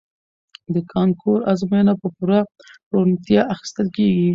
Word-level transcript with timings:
د 0.73 0.75
کانکور 0.91 1.39
ازموینه 1.51 1.93
په 2.01 2.07
پوره 2.15 2.39
روڼتیا 2.93 3.41
اخیستل 3.53 3.87
کیږي. 3.95 4.29